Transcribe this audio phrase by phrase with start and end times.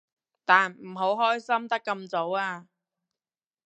[0.45, 2.67] 但唔好開心得咁早啊